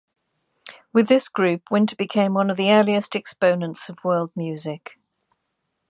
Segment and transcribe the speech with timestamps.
[0.93, 4.97] With this group, Winter became one of the earliest exponent's of world music.